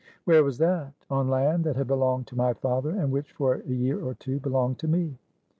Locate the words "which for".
3.11-3.61